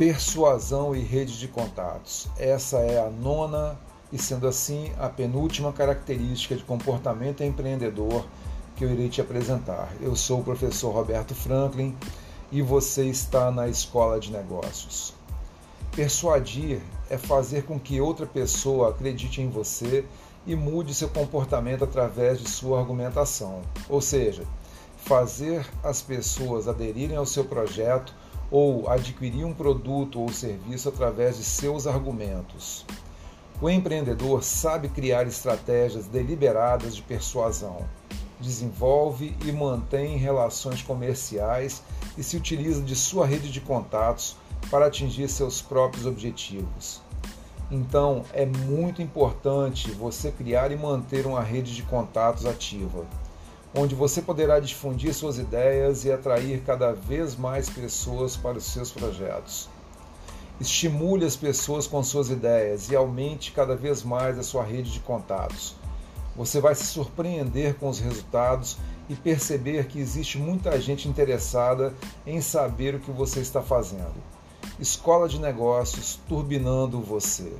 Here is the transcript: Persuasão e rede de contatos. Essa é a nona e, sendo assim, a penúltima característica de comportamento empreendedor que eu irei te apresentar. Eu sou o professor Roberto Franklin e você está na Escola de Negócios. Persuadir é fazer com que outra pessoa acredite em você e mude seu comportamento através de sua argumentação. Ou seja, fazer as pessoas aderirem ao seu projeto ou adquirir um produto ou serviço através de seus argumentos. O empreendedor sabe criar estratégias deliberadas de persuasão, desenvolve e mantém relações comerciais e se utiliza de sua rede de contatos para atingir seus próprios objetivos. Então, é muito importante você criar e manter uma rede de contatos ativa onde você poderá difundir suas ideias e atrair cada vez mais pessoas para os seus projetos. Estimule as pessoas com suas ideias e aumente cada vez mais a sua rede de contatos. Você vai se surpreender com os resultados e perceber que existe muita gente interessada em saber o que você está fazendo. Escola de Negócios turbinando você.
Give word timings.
Persuasão 0.00 0.96
e 0.96 1.00
rede 1.00 1.38
de 1.38 1.46
contatos. 1.46 2.26
Essa 2.38 2.78
é 2.78 2.98
a 2.98 3.10
nona 3.10 3.78
e, 4.10 4.16
sendo 4.16 4.48
assim, 4.48 4.90
a 4.98 5.10
penúltima 5.10 5.74
característica 5.74 6.56
de 6.56 6.64
comportamento 6.64 7.44
empreendedor 7.44 8.24
que 8.76 8.82
eu 8.82 8.90
irei 8.90 9.10
te 9.10 9.20
apresentar. 9.20 9.92
Eu 10.00 10.16
sou 10.16 10.40
o 10.40 10.42
professor 10.42 10.90
Roberto 10.94 11.34
Franklin 11.34 11.94
e 12.50 12.62
você 12.62 13.04
está 13.10 13.50
na 13.50 13.68
Escola 13.68 14.18
de 14.18 14.32
Negócios. 14.32 15.12
Persuadir 15.94 16.80
é 17.10 17.18
fazer 17.18 17.64
com 17.64 17.78
que 17.78 18.00
outra 18.00 18.24
pessoa 18.24 18.88
acredite 18.88 19.42
em 19.42 19.50
você 19.50 20.06
e 20.46 20.56
mude 20.56 20.94
seu 20.94 21.10
comportamento 21.10 21.84
através 21.84 22.38
de 22.38 22.48
sua 22.48 22.80
argumentação. 22.80 23.60
Ou 23.86 24.00
seja, 24.00 24.44
fazer 24.96 25.68
as 25.84 26.00
pessoas 26.00 26.68
aderirem 26.68 27.18
ao 27.18 27.26
seu 27.26 27.44
projeto 27.44 28.14
ou 28.50 28.88
adquirir 28.88 29.44
um 29.44 29.54
produto 29.54 30.20
ou 30.20 30.32
serviço 30.32 30.88
através 30.88 31.36
de 31.36 31.44
seus 31.44 31.86
argumentos. 31.86 32.84
O 33.60 33.68
empreendedor 33.68 34.42
sabe 34.42 34.88
criar 34.88 35.26
estratégias 35.26 36.06
deliberadas 36.06 36.96
de 36.96 37.02
persuasão, 37.02 37.86
desenvolve 38.40 39.36
e 39.44 39.52
mantém 39.52 40.16
relações 40.16 40.82
comerciais 40.82 41.82
e 42.16 42.22
se 42.22 42.36
utiliza 42.36 42.82
de 42.82 42.96
sua 42.96 43.26
rede 43.26 43.52
de 43.52 43.60
contatos 43.60 44.36
para 44.70 44.86
atingir 44.86 45.28
seus 45.28 45.60
próprios 45.60 46.06
objetivos. 46.06 47.02
Então, 47.70 48.24
é 48.32 48.44
muito 48.44 49.00
importante 49.00 49.90
você 49.92 50.32
criar 50.32 50.72
e 50.72 50.76
manter 50.76 51.26
uma 51.26 51.42
rede 51.42 51.74
de 51.74 51.82
contatos 51.82 52.44
ativa 52.44 53.06
onde 53.74 53.94
você 53.94 54.20
poderá 54.20 54.58
difundir 54.58 55.14
suas 55.14 55.38
ideias 55.38 56.04
e 56.04 56.12
atrair 56.12 56.62
cada 56.62 56.92
vez 56.92 57.36
mais 57.36 57.70
pessoas 57.70 58.36
para 58.36 58.58
os 58.58 58.64
seus 58.64 58.90
projetos. 58.90 59.68
Estimule 60.60 61.24
as 61.24 61.36
pessoas 61.36 61.86
com 61.86 62.02
suas 62.02 62.28
ideias 62.28 62.90
e 62.90 62.96
aumente 62.96 63.52
cada 63.52 63.74
vez 63.74 64.02
mais 64.02 64.38
a 64.38 64.42
sua 64.42 64.64
rede 64.64 64.92
de 64.92 65.00
contatos. 65.00 65.74
Você 66.36 66.60
vai 66.60 66.74
se 66.74 66.84
surpreender 66.84 67.74
com 67.74 67.88
os 67.88 67.98
resultados 67.98 68.76
e 69.08 69.14
perceber 69.14 69.86
que 69.86 69.98
existe 69.98 70.38
muita 70.38 70.80
gente 70.80 71.08
interessada 71.08 71.94
em 72.26 72.40
saber 72.40 72.94
o 72.94 73.00
que 73.00 73.10
você 73.10 73.40
está 73.40 73.62
fazendo. 73.62 74.14
Escola 74.78 75.28
de 75.28 75.38
Negócios 75.40 76.18
turbinando 76.28 77.00
você. 77.00 77.52